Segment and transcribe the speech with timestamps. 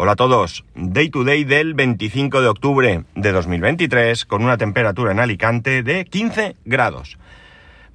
[0.00, 5.10] Hola a todos, Day to Day del 25 de octubre de 2023 con una temperatura
[5.10, 7.18] en Alicante de 15 grados.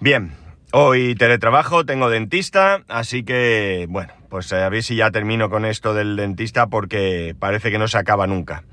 [0.01, 0.33] Bien,
[0.73, 5.93] hoy teletrabajo, tengo dentista, así que bueno, pues a ver si ya termino con esto
[5.93, 8.65] del dentista porque parece que no se acaba nunca.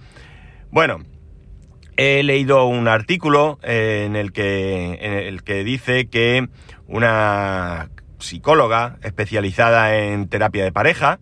[0.72, 0.98] Bueno,
[1.96, 6.48] he leído un artículo en el que, en el que dice que
[6.88, 11.20] una psicóloga especializada en terapia de pareja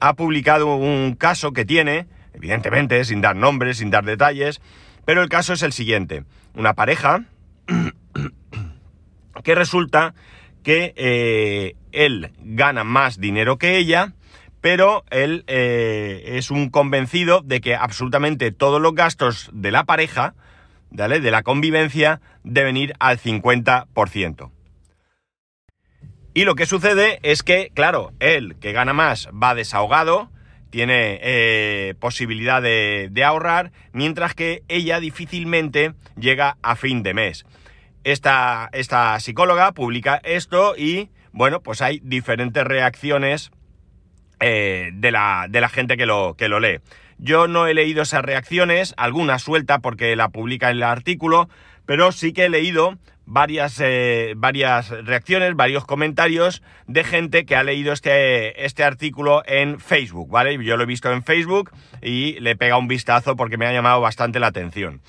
[0.00, 4.60] ha publicado un caso que tiene, evidentemente sin dar nombres, sin dar detalles,
[5.04, 6.24] pero el caso es el siguiente.
[6.54, 7.24] Una pareja
[9.44, 10.14] que resulta
[10.62, 14.12] que eh, él gana más dinero que ella,
[14.60, 20.34] pero él eh, es un convencido de que absolutamente todos los gastos de la pareja,
[20.90, 24.50] de la convivencia, deben ir al 50%.
[26.38, 30.30] Y lo que sucede es que, claro, él que gana más va desahogado,
[30.70, 37.44] tiene eh, posibilidad de, ahorrar, mientras que ella difícilmente llega a fin de mes.
[38.04, 43.50] Esta, esta psicóloga publica esto y, bueno, pues hay diferentes reacciones
[44.38, 46.78] eh, de, la, de, la, gente que lo, que lo lee.
[47.18, 51.48] Yo no he leído esas reacciones, alguna suelta porque la publica en el artículo,
[51.84, 52.96] pero sí que he leído
[53.28, 59.80] varias, eh, varias reacciones, varios comentarios de gente que ha leído este, este artículo en
[59.80, 60.62] Facebook, ¿vale?
[60.64, 63.72] Yo lo he visto en Facebook y le he pegado un vistazo porque me ha
[63.72, 65.02] llamado bastante la atención.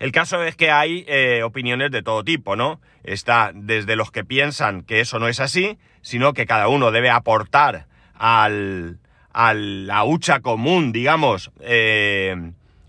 [0.00, 2.80] El caso es que hay eh, opiniones de todo tipo, ¿no?
[3.04, 7.10] Está desde los que piensan que eso no es así, sino que cada uno debe
[7.10, 8.98] aportar al,
[9.32, 12.34] a la hucha común, digamos, eh,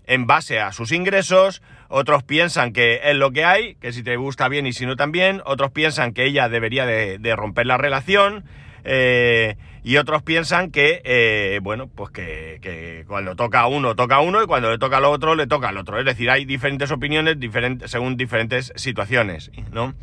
[0.06, 4.16] en base a sus ingresos, otros piensan que es lo que hay, que si te
[4.16, 8.44] gusta bien y si no también, otros piensan que ella debería de, romper la relación,
[8.84, 14.20] eh, y otros piensan que, eh, bueno, pues que, cuando toca a uno, toca a
[14.20, 15.98] uno, y cuando le toca al otro, le toca al otro.
[15.98, 19.94] Es decir, hay diferentes opiniones diferentes, según diferentes situaciones, ¿no?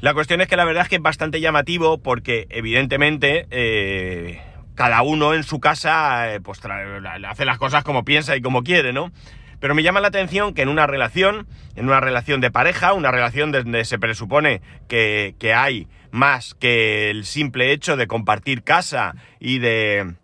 [0.00, 4.42] La cuestión es que la verdad es que es bastante llamativo porque, evidentemente, eh,
[4.74, 6.60] cada uno en su casa, pues
[7.28, 9.12] hace las cosas como piensa y como quiere, ¿no?
[9.64, 13.10] Pero me llama la atención que en una relación, en una relación de pareja, una
[13.10, 19.60] relación donde se presupone que, hay más que el simple hecho de compartir casa y
[19.60, 20.16] de.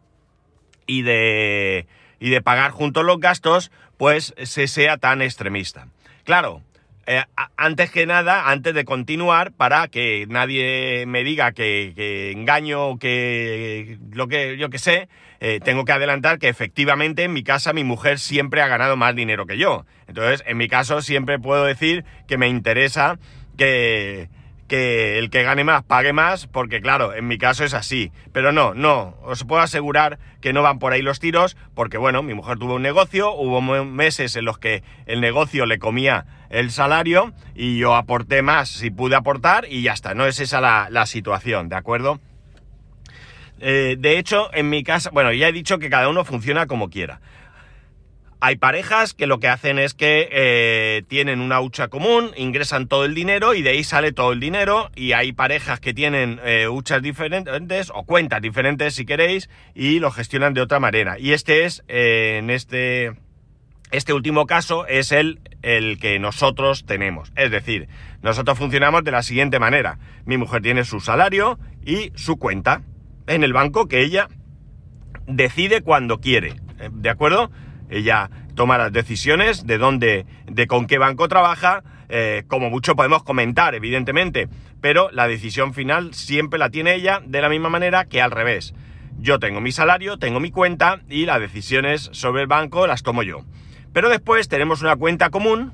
[0.86, 1.86] y de.
[2.18, 5.86] y de pagar juntos los gastos, pues se sea tan extremista.
[6.24, 6.60] Claro,
[7.06, 7.24] eh,
[7.56, 13.98] antes que nada, antes de continuar, para que nadie me diga que, engaño o que
[14.12, 15.08] lo que yo que sé,
[15.40, 19.14] eh, tengo que adelantar que efectivamente en mi casa mi mujer siempre ha ganado más
[19.16, 19.86] dinero que yo.
[20.06, 23.18] Entonces, en mi caso siempre puedo decir que me interesa
[23.56, 24.28] que,
[24.70, 28.12] que el que gane más pague más, porque claro, en mi caso es así.
[28.32, 32.22] Pero no, no, os puedo asegurar que no van por ahí los tiros, porque bueno,
[32.22, 36.70] mi mujer tuvo un negocio, hubo meses en los que el negocio le comía el
[36.70, 41.06] salario y yo aporté más si pude aportar y ya está, no es esa la,
[41.06, 42.20] situación, ¿de acuerdo?
[43.60, 46.90] Eh, de hecho, en mi casa, bueno, ya he dicho que cada uno funciona como
[46.90, 47.20] quiera.
[48.42, 53.04] Hay parejas que lo que hacen es que eh, tienen una hucha común, ingresan todo
[53.04, 54.90] el dinero y de ahí sale todo el dinero.
[54.96, 60.10] Y hay parejas que tienen eh, huchas diferentes o cuentas diferentes si queréis y lo
[60.10, 61.18] gestionan de otra manera.
[61.18, 63.12] Y este es, en este,
[63.90, 67.32] este último caso, es el, el que nosotros tenemos.
[67.36, 67.88] Es decir,
[68.22, 69.98] nosotros funcionamos de la siguiente manera.
[70.24, 72.80] Mi mujer tiene su salario y su cuenta
[73.30, 74.28] en el banco que ella
[75.26, 76.54] decide cuando quiere.
[76.90, 77.50] ¿De acuerdo?
[77.88, 83.22] Ella toma las decisiones de dónde, de con qué banco trabaja, eh, como mucho podemos
[83.22, 84.48] comentar, evidentemente,
[84.80, 88.74] pero la decisión final siempre la tiene ella de la misma manera que al revés.
[89.18, 93.22] Yo tengo mi salario, tengo mi cuenta y las decisiones sobre el banco las tomo
[93.22, 93.44] yo.
[93.92, 95.72] Pero después tenemos una cuenta común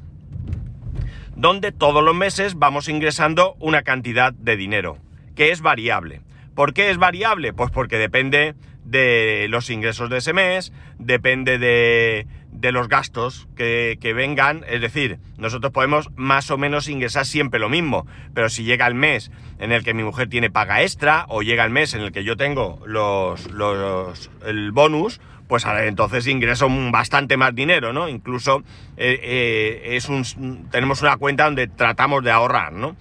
[1.36, 4.98] donde todos los meses vamos ingresando una cantidad de dinero,
[5.34, 6.25] que es variable.
[6.56, 7.52] ¿Por qué es variable?
[7.52, 13.98] Pues porque depende de los ingresos de ese mes, depende de, de los gastos que,
[14.00, 18.64] que, vengan, es decir, nosotros podemos más o menos ingresar siempre lo mismo, pero si
[18.64, 21.92] llega el mes en el que mi mujer tiene paga extra o llega el mes
[21.92, 27.92] en el que yo tengo los, los el bonus, pues entonces ingreso bastante más dinero,
[27.92, 28.08] ¿no?
[28.08, 28.62] Incluso
[28.96, 32.96] eh, eh, es un, tenemos una cuenta donde tratamos de ahorrar, ¿no?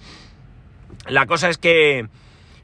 [1.08, 2.06] La cosa es que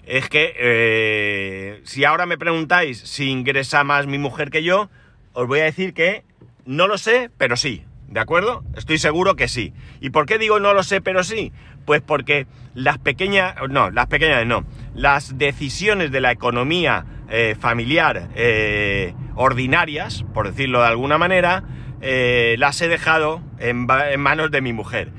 [0.04, 4.90] es que eh, si ahora me preguntáis si ingresa más mi mujer que yo,
[5.32, 6.25] os voy a decir que
[6.66, 7.84] no lo sé, pero sí.
[8.08, 8.62] ¿De acuerdo?
[8.76, 9.72] Estoy seguro que sí.
[10.00, 11.50] ¿Y por qué digo no lo sé, pero sí?
[11.87, 18.28] Pues porque las pequeñas, no, las pequeñas no, las decisiones de la economía eh, familiar
[18.34, 21.64] eh, ordinarias, por decirlo de alguna manera,
[22.02, 23.87] las he dejado en,
[24.19, 25.12] manos de mi mujer.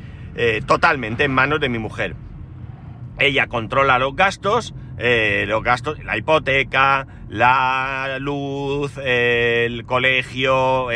[0.67, 2.15] totalmente en manos de mi mujer.
[3.25, 10.89] Ella controla los gastos, los gastos, la hipoteca, la luz, el colegio,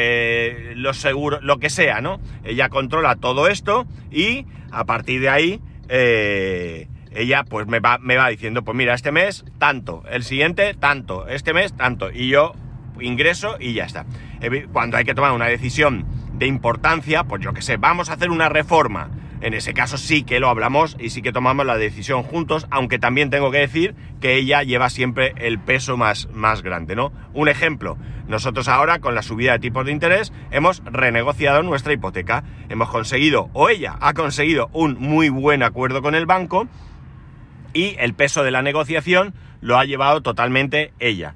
[0.75, 2.19] los seguros, lo que sea, ¿no?
[2.43, 8.27] Ella controla todo esto y a partir de ahí ella pues me va, me va
[8.27, 12.53] diciendo, pues mira, este mes tanto, el siguiente tanto, este mes tanto, y yo
[12.99, 14.05] ingreso y ya está.
[14.73, 18.31] Cuando hay que tomar una decisión de importancia, pues yo que sé, vamos a hacer
[18.31, 19.11] una reforma.
[19.41, 22.97] En ese caso sí que lo hablamos y sí que tomamos la decisión juntos, aunque
[22.97, 27.11] también tengo que decir que ella lleva siempre el peso más, más grande, ¿no?
[27.33, 27.97] Un ejemplo,
[28.27, 33.49] nosotros ahora con la subida de tipos de interés hemos renegociado nuestra hipoteca, hemos conseguido,
[33.53, 36.67] o ella ha conseguido un muy buen acuerdo con el banco,
[37.73, 41.35] y el peso de la negociación lo ha llevado totalmente ella.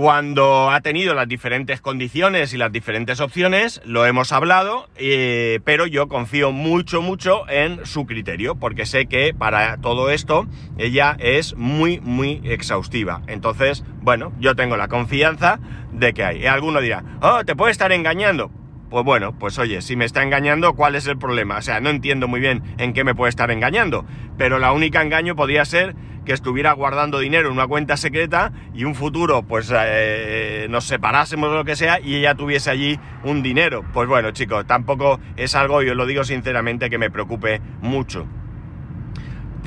[0.00, 5.86] Cuando ha tenido las diferentes condiciones y las diferentes opciones, lo hemos hablado, eh, pero
[5.86, 10.46] yo confío mucho, mucho en su criterio, porque sé que para todo esto
[10.78, 13.20] ella es muy, muy exhaustiva.
[13.26, 15.60] Entonces, bueno, yo tengo la confianza
[15.92, 16.44] de que hay.
[16.44, 18.50] Y alguno dirá, oh, te puede estar engañando.
[18.90, 21.58] Pues bueno, pues oye, si me está engañando, ¿cuál es el problema?
[21.58, 24.04] O sea, no entiendo muy bien en qué me puede estar engañando,
[24.36, 25.94] pero la única engaño podría ser
[26.24, 31.50] que estuviera guardando dinero en una cuenta secreta y un futuro, pues eh, nos separásemos
[31.50, 33.84] o lo que sea y ella tuviese allí un dinero.
[33.92, 38.26] Pues bueno, chicos, tampoco es algo, yo lo digo sinceramente, que me preocupe mucho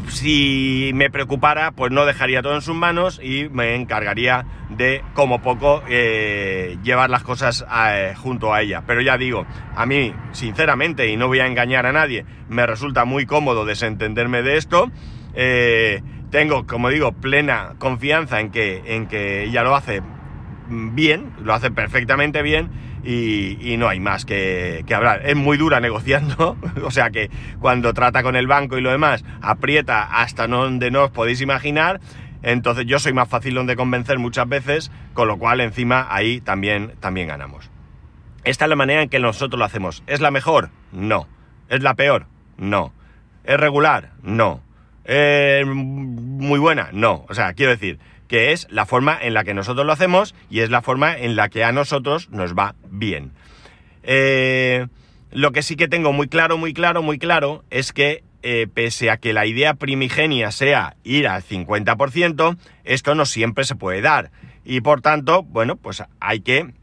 [0.10, 5.42] si me preocupara, pues no dejaría todo en sus manos y me encargaría de, como
[5.42, 8.84] poco, eh, llevar las cosas eh, junto a ella.
[8.86, 9.46] Pero ya digo,
[9.76, 14.44] a mí, sinceramente, y no voy a engañar a nadie, me resulta muy cómodo desentenderme
[14.44, 14.92] de esto.
[15.34, 20.02] Eh, tengo, como digo, plena confianza en que, en que ella lo hace
[20.68, 25.22] bien, lo hace perfectamente bien y, no hay más que, hablar.
[25.26, 27.30] Es muy dura negociando, o sea que
[27.60, 32.00] cuando trata con el banco y lo demás, aprieta hasta donde no os podéis imaginar.
[32.42, 36.94] Entonces yo soy más fácil donde convencer muchas veces, con lo cual encima ahí también,
[37.00, 37.70] también ganamos.
[38.44, 40.04] Esta es la manera en que nosotros lo hacemos.
[40.08, 40.70] ¿Es la mejor?
[40.92, 41.28] No.
[41.70, 42.26] ¿Es la peor?
[42.58, 42.94] No.
[43.46, 44.12] ¿Es regular?
[44.22, 44.62] No.
[45.06, 46.90] ¿Es muy buena?
[46.92, 47.26] No.
[47.30, 48.00] O sea, quiero decir,
[48.34, 51.36] que es la forma en la que nosotros lo hacemos y es la forma en
[51.36, 53.32] la que a nosotros nos va bien.
[54.02, 54.88] Eh,
[55.30, 59.12] lo que sí que tengo muy claro, muy claro, muy claro es que eh, pese
[59.12, 64.32] a que la idea primigenia sea ir al 50%, esto no siempre se puede dar.
[64.66, 66.74] Y por tanto, bueno, pues hay que,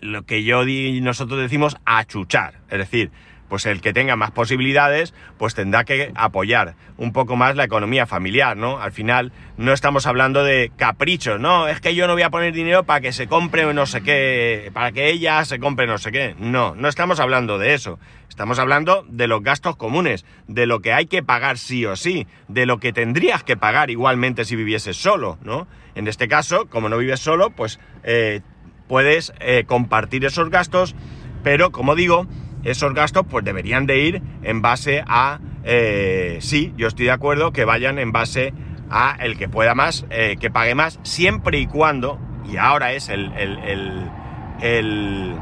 [0.00, 2.54] lo que yo y nosotros decimos, achuchar.
[2.68, 3.12] Es decir,
[3.52, 8.06] pues el que tenga más posibilidades, pues tendrá que apoyar un poco más la economía
[8.06, 8.78] familiar, ¿no?
[8.78, 12.54] Al final no estamos hablando de caprichos, no, es que yo no voy a poner
[12.54, 16.12] dinero para que se compre no sé qué, para que ella se compre no sé
[16.12, 16.34] qué.
[16.38, 17.98] No, no estamos hablando de eso.
[18.30, 22.26] Estamos hablando de los gastos comunes, de lo que hay que pagar sí o sí,
[22.48, 25.66] de lo que tendrías que pagar igualmente si vivieses solo, ¿no?
[25.94, 28.40] En este caso, como no vives solo, pues eh,
[28.88, 30.94] puedes eh, compartir esos gastos,
[31.42, 32.26] pero como digo,
[32.64, 37.52] esos gastos pues deberían de ir en base a, eh, sí, yo estoy de acuerdo
[37.52, 38.52] que vayan en base
[38.90, 42.18] a el que pueda más, eh, que pague más, siempre y cuando,
[42.50, 43.58] y ahora es el, el,
[44.60, 45.34] el,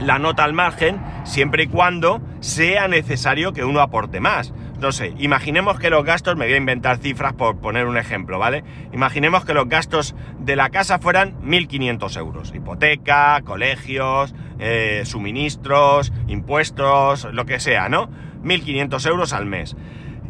[0.00, 4.52] la nota al margen, siempre y cuando sea necesario que uno aporte más.
[4.80, 8.38] No sé, imaginemos que los gastos, me voy a inventar cifras por poner un ejemplo,
[8.38, 8.62] ¿vale?
[8.92, 12.54] Imaginemos que los gastos de la casa fueran 1.500 euros.
[12.54, 18.10] Hipoteca, colegios, eh, suministros, impuestos, lo que sea, ¿no?
[18.42, 19.76] 1.500 euros al mes.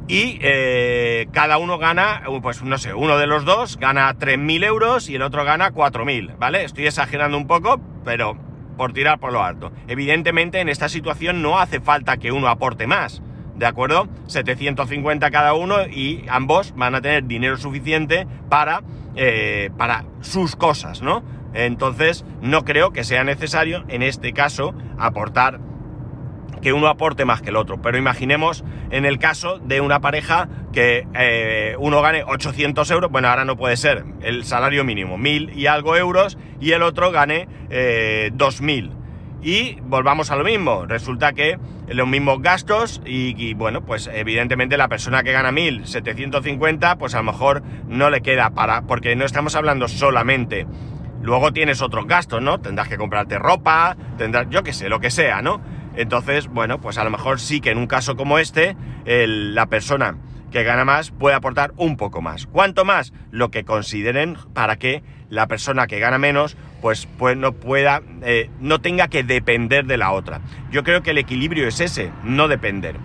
[0.07, 5.11] Y eh, cada uno gana, pues no sé, uno de los dos gana 3.000 euros
[5.11, 6.65] y el otro gana 4.000, ¿vale?
[6.65, 8.39] Estoy exagerando un poco, pero
[8.79, 9.73] por tirar por lo alto.
[9.87, 13.21] Evidentemente en esta situación no hace falta que uno aporte más
[13.59, 14.09] ¿de acuerdo?
[14.27, 18.83] 750 cada uno y ambos van a tener dinero suficiente para,
[19.17, 21.23] eh, para sus cosas, ¿no?
[21.59, 25.59] Entonces, no creo que sea necesario, en este caso, aportar
[26.63, 27.83] que uno aporte más que el otro.
[27.83, 33.29] Pero imaginemos en el caso de una pareja que eh, uno gane 800 euros, bueno,
[33.29, 37.49] ahora no puede ser el salario mínimo, mil y algo euros, y el otro gane
[37.71, 38.93] eh, 2000.
[39.43, 44.89] Y volvamos a lo mismo, resulta que los mismos gastos y, bueno, pues evidentemente la
[44.89, 49.55] persona que gana 1.750 pues a lo mejor no le queda para, porque no estamos
[49.55, 50.67] hablando solamente,
[51.23, 52.61] luego tienes otros gastos, ¿no?
[52.61, 55.61] Tendrás que comprarte ropa, tendrás, yo qué sé, lo que sea, ¿no?
[55.97, 60.17] Entonces, bueno, pues a lo mejor sí que en un caso como este, la persona
[60.51, 62.47] que gana más puede aportar un poco más.
[62.47, 63.13] ¿Cuánto más?
[63.31, 68.51] Lo que consideren para que la persona que gana menos pues, pues no pueda, eh,
[68.61, 70.41] no tenga que depender de la otra.
[70.71, 72.97] Yo creo que el equilibrio es ese, no depender.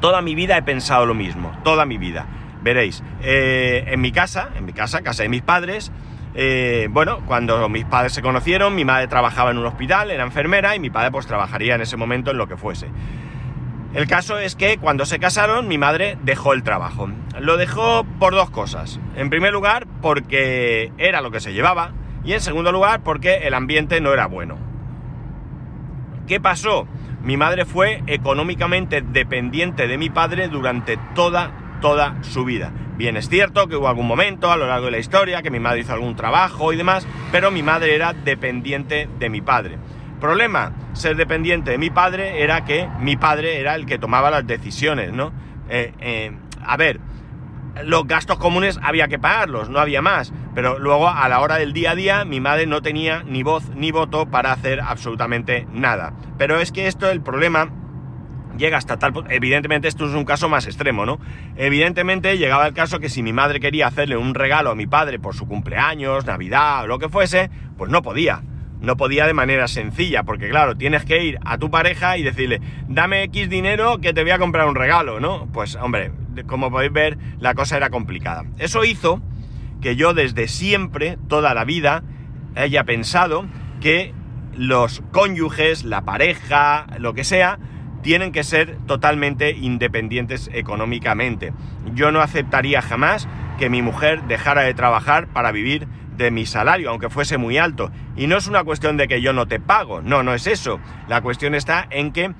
[0.00, 2.26] Toda mi vida he pensado lo mismo, toda mi vida.
[2.62, 5.92] Veréis, eh, en mi casa, en mi casa, casa de mis padres,
[6.34, 10.76] eh, bueno, cuando mis padres se conocieron, mi madre trabajaba en un hospital, era enfermera,
[10.76, 12.88] y mi padre pues trabajaría en ese momento en lo que fuese.
[13.92, 17.10] El caso es que cuando se casaron, mi madre dejó el trabajo.
[17.40, 19.00] Lo dejó por dos cosas.
[19.16, 21.92] En primer lugar, porque era lo que se llevaba,
[22.24, 24.58] y en segundo lugar, porque el ambiente no era bueno.
[26.28, 26.86] ¿Qué pasó?
[27.24, 32.72] Mi madre fue económicamente dependiente de mi padre durante toda, toda su vida.
[33.00, 35.58] Bien, es cierto que hubo algún momento a lo largo de la historia que mi
[35.58, 39.78] madre hizo algún trabajo y demás, pero mi madre era dependiente de mi padre.
[40.20, 44.46] Problema, ser dependiente de mi padre era que mi padre era el que tomaba las
[44.46, 45.32] decisiones, ¿no?
[45.70, 47.00] Eh, eh, a ver,
[47.84, 51.72] los gastos comunes había que pagarlos, no había más, pero luego a la hora del
[51.72, 56.12] día a día mi madre no tenía ni voz ni voto para hacer absolutamente nada.
[56.36, 57.70] Pero es que esto, el problema
[58.60, 61.18] llega hasta tal evidentemente esto es un caso más extremo, ¿no?
[61.56, 65.18] Evidentemente llegaba el caso que si mi madre quería hacerle un regalo a mi padre
[65.18, 68.42] por su cumpleaños, Navidad o lo que fuese, pues no podía.
[68.80, 72.60] No podía de manera sencilla, porque claro, tienes que ir a tu pareja y decirle,
[72.88, 75.48] dame X dinero que te voy a comprar un regalo, ¿no?
[75.52, 76.12] Pues hombre,
[76.46, 78.44] como podéis ver, la cosa era complicada.
[78.58, 79.20] Eso hizo
[79.82, 82.02] que yo desde siempre, toda la vida,
[82.54, 83.44] haya pensado
[83.80, 84.14] que
[84.54, 87.58] los cónyuges, la pareja, lo que sea,
[88.02, 91.52] tienen que ser totalmente independientes económicamente.
[91.94, 93.28] Yo no aceptaría jamás
[93.58, 97.90] que mi mujer dejara de trabajar para vivir de mi salario, aunque fuese muy alto.
[98.16, 100.80] Y no es una cuestión de que yo no te pago, no, no es eso.
[101.08, 102.32] La cuestión está en que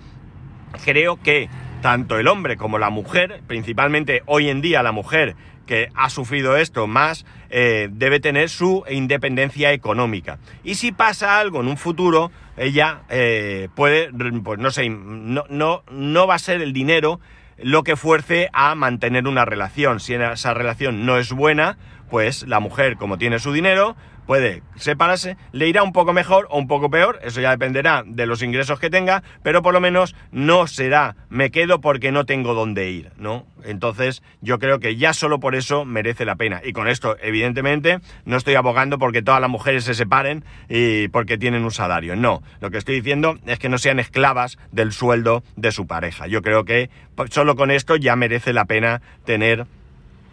[0.85, 1.49] creo que
[1.81, 5.35] tanto el hombre como la mujer, principalmente hoy en día la mujer
[5.71, 10.41] que ha sufrido esto más, eh, debe tener su independencia económica.
[10.65, 14.11] Y si pasa algo en un futuro, ella eh, puede,
[14.43, 17.21] pues no sé, no, no, no va a ser el dinero
[17.57, 20.01] lo que fuerce a mantener una relación.
[20.01, 21.79] Si esa relación no es buena,
[22.11, 23.95] pues la mujer, como tiene su dinero,
[24.31, 28.27] puede separarse, le irá un poco mejor o un poco peor, eso ya dependerá de
[28.27, 32.55] los ingresos que tenga, pero por lo menos no será me quedo porque no tengo
[32.55, 33.45] dónde ir, ¿no?
[33.65, 36.61] Entonces yo creo que ya solo por eso merece la pena.
[36.65, 41.37] Y con esto, evidentemente, no estoy abogando porque todas las mujeres se separen y porque
[41.37, 42.41] tienen un salario, no.
[42.61, 46.29] Lo que estoy diciendo es que no sean esclavas del sueldo de su pareja.
[46.29, 46.89] Yo creo que
[47.31, 49.67] solo con esto ya merece la pena tener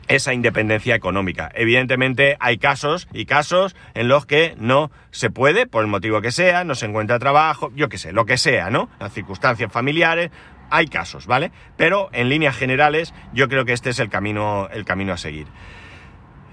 [0.07, 1.51] esa independencia económica.
[1.53, 6.31] Evidentemente hay casos y casos en los que no se puede, por el motivo que
[6.31, 8.89] sea, no se encuentra trabajo, yo qué sé, lo que sea, ¿no?
[8.99, 10.31] Las circunstancias familiares,
[10.69, 11.51] hay casos, ¿vale?
[11.75, 15.47] Pero en líneas generales yo creo que este es el camino, el camino a seguir.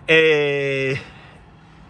[0.07, 1.01] Eh,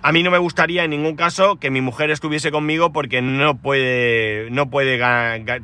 [0.05, 3.57] a mí no me gustaría en ningún caso que mi mujer estuviese conmigo porque no
[3.57, 5.01] puede, no puede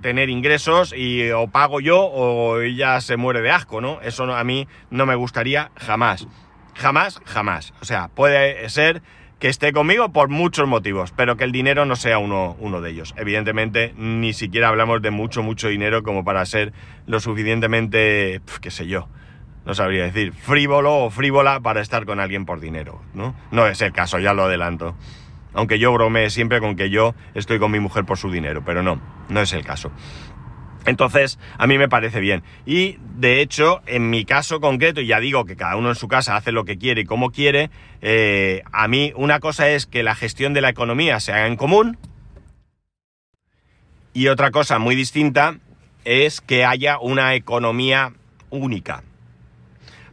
[0.01, 4.01] tener ingresos y o pago yo o ella se muere de asco, ¿no?
[4.01, 6.27] Eso a mí no me gustaría jamás.
[6.75, 7.75] Jamás, jamás.
[7.83, 9.03] O sea, puede ser
[9.41, 12.93] que esté conmigo por muchos motivos, pero que el dinero no sea uno, uno de
[12.93, 13.13] ellos.
[13.19, 16.73] Evidentemente, ni siquiera hablamos de mucho, mucho dinero como para ser
[17.07, 19.07] lo suficientemente, qué sé yo,
[19.65, 23.35] no sabría decir, frívolo o frívola para estar con alguien por dinero, ¿no?
[23.51, 24.95] No es el caso, ya lo adelanto.
[25.53, 28.83] Aunque yo bromee siempre con que yo estoy con mi mujer por su dinero, pero
[28.83, 29.91] no, no es el caso.
[30.87, 32.43] Entonces, a mí me parece bien.
[32.65, 36.37] Y, de hecho, en mi caso concreto, ya digo que cada uno en su casa
[36.37, 40.15] hace lo que quiere y como quiere, eh, a mí una cosa es que la
[40.15, 41.99] gestión de la economía se haga en común,
[44.13, 45.59] y otra cosa muy distinta
[46.05, 48.13] es que haya una economía
[48.51, 49.05] única.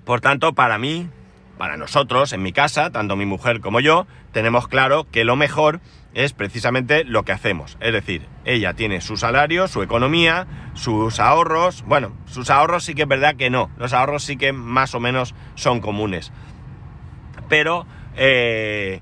[0.07, 1.09] Por tanto, para mí,
[1.57, 5.81] para nosotros, en mi casa, tanto mi mujer como yo, tenemos claro que lo mejor
[6.13, 7.77] es precisamente lo que hacemos.
[7.81, 11.83] Es decir, ella tiene su salario, su economía, sus ahorros.
[11.85, 13.69] Bueno, sus ahorros sí que es verdad que no.
[13.77, 16.31] Los ahorros sí que más o menos son comunes.
[17.49, 17.85] Pero
[18.15, 19.01] eh,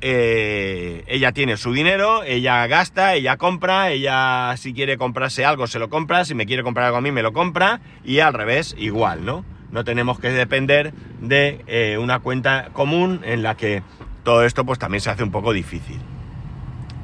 [0.00, 5.78] eh, ella tiene su dinero, ella gasta, ella compra, ella si quiere comprarse algo se
[5.78, 8.74] lo compra, si me quiere comprar algo a mí me lo compra y al revés
[8.78, 9.44] igual, ¿no?
[9.70, 13.82] No tenemos que depender de eh, una cuenta común en la que
[14.24, 16.00] todo esto pues también se hace un poco difícil.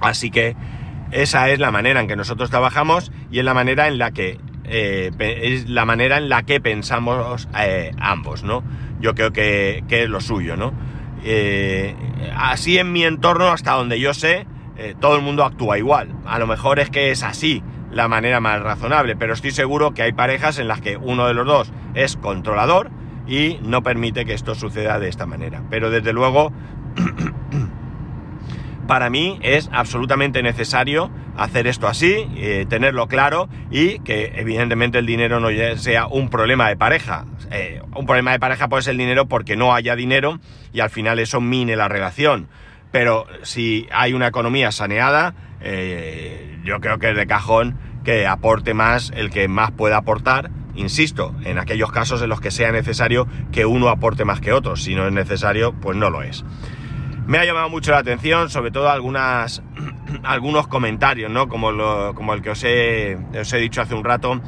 [0.01, 0.57] Así que
[1.11, 4.39] esa es la manera en que nosotros trabajamos y es la manera en la que
[4.65, 8.63] eh, es la manera en la que pensamos eh, ambos, ¿no?
[9.01, 10.73] Yo creo que, que es lo suyo, ¿no?
[12.37, 14.47] así en mi entorno, hasta donde yo sé,
[15.01, 16.15] todo el mundo actúa igual.
[16.27, 17.63] A lo mejor es que es así
[17.95, 21.35] la manera más razonable, pero estoy seguro que hay parejas en las que uno de
[21.35, 22.91] los dos es controlador
[23.27, 25.63] y no permite que esto suceda de esta manera.
[25.71, 26.53] Pero desde luego,
[28.87, 35.07] para mí es absolutamente necesario hacer esto así, eh, tenerlo claro y que evidentemente el
[35.07, 37.25] dinero no sea un problema de pareja.
[37.51, 40.39] Eh, un problema de pareja puede ser el dinero porque no haya dinero
[40.73, 42.49] y al final eso mine la relación.
[42.95, 48.73] Pero si hay una economía saneada, eh, yo creo que es de cajón que aporte
[48.73, 50.53] más el que más pueda aportar.
[50.77, 54.77] Insisto, en aquellos casos en los que sea necesario que uno aporte más que otro.
[54.77, 56.45] Si no es necesario, pues no lo es.
[57.27, 59.61] Me ha llamado mucho la atención, sobre todo algunas,
[60.23, 61.49] algunos comentarios, ¿no?
[61.49, 64.41] Como, como el que os he, os he dicho hace un rato,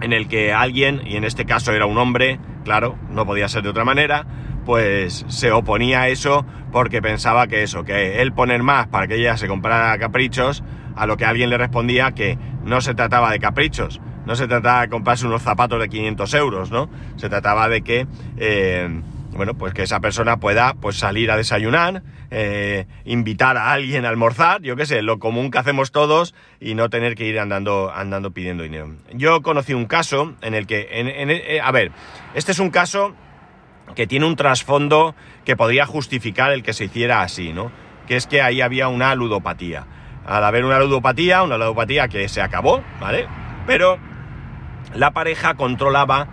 [0.00, 3.64] en el que alguien, y en este caso era un hombre, claro, no podía ser
[3.64, 4.24] de otra manera,
[4.66, 9.14] pues se oponía a eso porque pensaba que eso, que él poner más para que
[9.14, 10.62] ella se comprara caprichos,
[10.96, 14.82] a lo que alguien le respondía que no se trataba de caprichos, no se trataba
[14.82, 16.90] de comprarse unos zapatos de 500 euros, ¿no?
[17.16, 18.06] Se trataba de que,
[18.38, 18.88] eh,
[19.32, 24.08] bueno, pues que esa persona pueda pues salir a desayunar, eh, invitar a alguien a
[24.08, 27.92] almorzar, yo qué sé, lo común que hacemos todos y no tener que ir andando,
[27.94, 28.96] andando pidiendo dinero.
[29.12, 31.92] Yo conocí un caso en el que, eh, a ver,
[32.34, 33.14] este es un caso
[33.94, 35.14] que tiene un trasfondo
[35.44, 37.70] que podría justificar el que se hiciera así, ¿no?
[38.06, 39.86] Que es que ahí había una ludopatía.
[40.26, 43.26] Al haber una ludopatía, una ludopatía que se acabó, ¿vale?
[43.66, 43.98] Pero
[44.94, 46.28] la pareja controlaba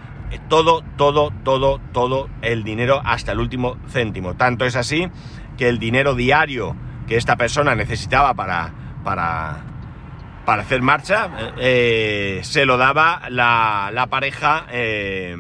[0.50, 4.36] todo, todo, todo, todo el dinero hasta el último céntimo.
[4.36, 5.10] Tanto es así
[5.58, 6.76] que el dinero diario
[7.08, 8.72] que esta persona necesitaba para,
[9.04, 9.62] para,
[10.46, 15.36] para hacer marcha, eh, se lo daba la, pareja eh,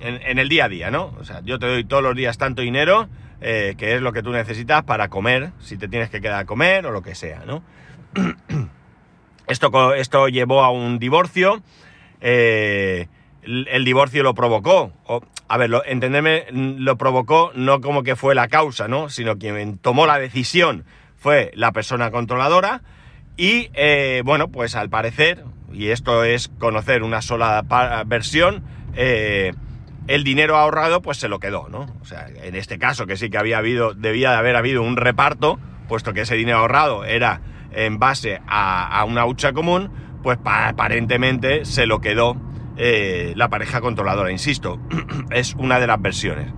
[0.00, 1.14] en, el día a día, ¿no?
[1.20, 3.08] O sea, yo te doy todos los días tanto dinero,
[3.40, 6.44] eh, que es lo que tú necesitas para comer, si te tienes que quedar a
[6.44, 7.62] comer o lo que sea, ¿no?
[9.46, 11.62] Esto, esto llevó a un divorcio.
[12.20, 13.08] Eh,
[13.42, 14.92] el, divorcio lo provocó.
[15.48, 19.08] a ver, entenderme, lo provocó no como que fue la causa, ¿no?
[19.08, 20.84] Sino quien tomó la decisión
[21.16, 22.82] fue la persona controladora.
[23.38, 27.64] Y eh, bueno, pues al parecer, y esto es conocer una sola
[28.04, 28.64] versión,
[30.08, 31.86] el dinero ahorrado pues se lo quedó, ¿no?
[32.00, 34.96] O sea, en este caso que sí que había habido, debía de haber habido un
[34.96, 37.42] reparto, puesto que ese dinero ahorrado era
[37.72, 39.90] en base a, una hucha común,
[40.22, 42.36] pues aparentemente se lo quedó
[42.78, 44.32] eh, la pareja controladora.
[44.32, 44.80] Insisto,
[45.30, 46.52] es una de las versiones.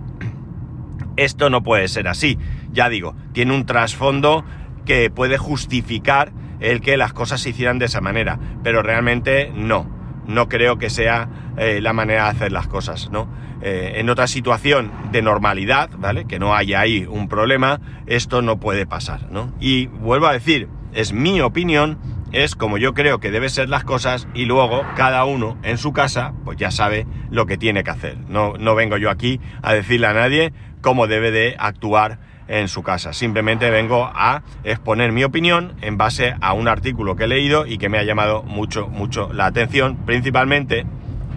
[1.16, 2.38] Esto no puede ser así.
[2.70, 4.44] Ya digo, tiene un trasfondo
[4.86, 9.99] que puede justificar el que las cosas se hicieran de esa manera, pero realmente no
[10.30, 13.28] no creo que sea eh, la manera de hacer las cosas, ¿no?
[13.62, 16.24] Eh, en otra situación de normalidad, ¿vale?
[16.24, 19.52] Que no haya ahí un problema, esto no puede pasar, ¿no?
[19.60, 21.98] Y vuelvo a decir, es mi opinión,
[22.32, 25.92] es como yo creo que deben ser las cosas y luego cada uno en su
[25.92, 28.16] casa pues ya sabe lo que tiene que hacer.
[28.28, 32.18] No, no vengo yo aquí a decirle a nadie cómo debe de actuar
[32.50, 33.12] en su casa.
[33.12, 37.78] Simplemente vengo a exponer mi opinión en base a un artículo que he leído y
[37.78, 40.84] que me ha llamado mucho, mucho la atención, principalmente,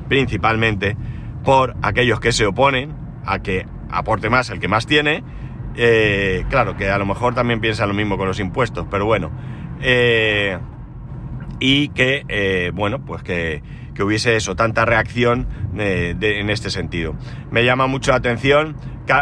[0.09, 0.97] principalmente
[1.43, 2.93] por aquellos que se oponen
[3.25, 5.23] a que aporte más el que más tiene.
[5.75, 9.31] Eh, claro, que a lo mejor también piensa lo mismo con los impuestos, pero bueno.
[9.81, 10.57] Eh,
[11.59, 13.61] y que, eh, bueno, pues que,
[13.93, 17.15] que, hubiese eso, tanta reacción en este sentido.
[17.51, 18.75] Me llama mucho la atención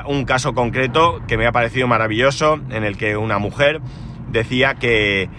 [0.07, 3.81] un caso concreto que me ha parecido maravilloso, en el que una mujer
[4.29, 5.29] decía que,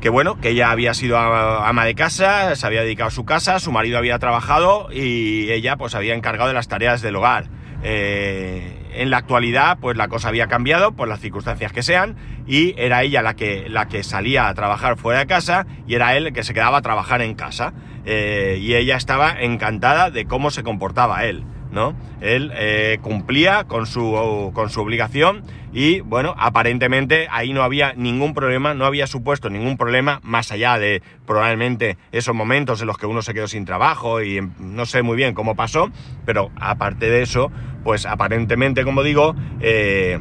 [0.00, 3.58] que bueno, que ella había sido ama de casa, se había dedicado a su casa,
[3.58, 7.46] su marido había trabajado y ella pues había encargado de las tareas del hogar.
[7.82, 12.16] Eh, en la actualidad, pues la cosa había cambiado por las circunstancias que sean
[12.46, 16.16] y era ella la que, la que salía a trabajar fuera de casa y era
[16.16, 17.72] él el que se quedaba a trabajar en casa.
[18.04, 21.44] Eh, y ella estaba encantada de cómo se comportaba él.
[21.72, 21.96] ¿no?
[22.20, 25.42] Él eh, cumplía con su, con su obligación
[25.72, 30.78] y, bueno, aparentemente ahí no había ningún problema, no había supuesto ningún problema, más allá
[30.78, 35.02] de probablemente esos momentos en los que uno se quedó sin trabajo y no sé
[35.02, 35.90] muy bien cómo pasó,
[36.26, 37.50] pero aparte de eso,
[37.84, 40.18] pues aparentemente, como digo, eh,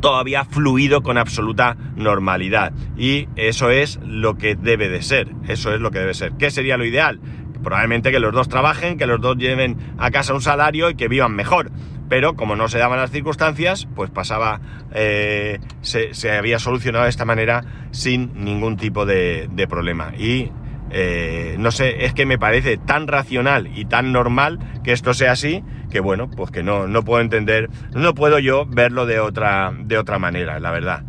[0.00, 2.72] todo había fluido con absoluta normalidad.
[2.96, 6.32] Y eso es lo que debe de ser, eso es lo que debe ser.
[6.38, 7.20] ¿Qué sería lo ideal?
[7.62, 11.08] Probablemente que los dos trabajen, que los dos lleven a casa un salario y que
[11.08, 11.70] vivan mejor.
[12.08, 14.60] Pero como no se daban las circunstancias, pues pasaba,
[14.92, 20.12] eh, se, había solucionado de esta manera sin ningún tipo de, problema.
[20.18, 20.50] Y
[20.90, 25.32] eh, no sé, es que me parece tan racional y tan normal que esto sea
[25.32, 29.72] así, que bueno, pues que no, no puedo entender, no puedo yo verlo de otra,
[29.76, 31.02] de otra manera, la verdad.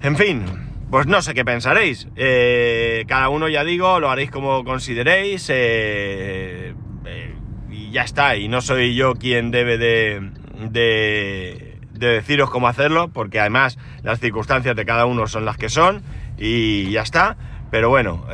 [0.00, 0.44] En fin,
[0.90, 2.08] pues no sé qué pensaréis.
[2.16, 5.48] Eh, cada uno, ya digo, lo haréis como consideréis.
[5.50, 7.34] Eh, eh,
[7.70, 8.36] y ya está.
[8.36, 10.30] Y no soy yo quien debe de,
[10.70, 15.68] de, de, deciros cómo hacerlo, porque además las circunstancias de cada uno son las que
[15.68, 16.02] son.
[16.38, 17.36] Y ya está.
[17.70, 18.24] Pero bueno,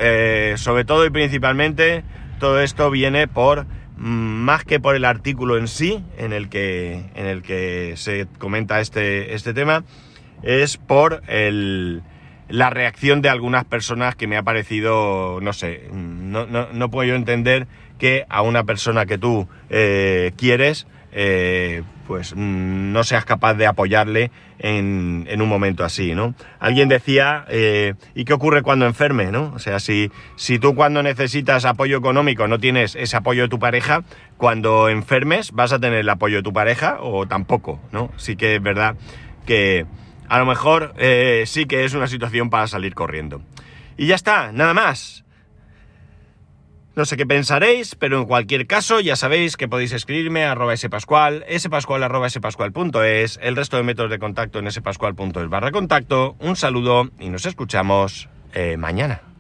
[0.55, 2.05] sobre todo y principalmente,
[2.39, 7.27] todo esto viene por más que por el artículo en sí, en el que, en
[7.27, 9.85] el que se comenta este, este tema,
[10.43, 12.03] es por el
[12.49, 17.09] la reacción de algunas personas que me ha parecido, no sé, no, no, no puedo
[17.09, 17.67] yo entender
[17.99, 23.67] que a una persona que tú eh, quieres, eh, pues mm, no seas capaz de
[23.67, 26.35] apoyarle en, en, un momento así, ¿no?
[26.59, 29.53] Alguien decía, eh, ¿y qué ocurre cuando enferme, no?
[29.55, 33.61] O sea, si, si tú cuando necesitas apoyo económico no tienes ese apoyo de tu
[33.61, 34.03] pareja,
[34.37, 38.11] cuando enfermes vas a tener el apoyo de tu pareja o tampoco, ¿no?
[38.17, 38.97] Sí que es verdad
[39.47, 39.87] que
[40.29, 43.41] a lo mejor eh, sí que es una situación para salir corriendo.
[43.97, 45.24] Y ya está, nada más.
[46.97, 50.77] No sé qué pensaréis, pero en cualquier caso ya sabéis que podéis escribirme a arroba
[50.77, 56.37] spascual, spascual arroba spascual.es, el resto de métodos de contacto en spascual.es barra contacto.
[56.39, 59.34] Un saludo y nos escuchamos eh, mañana.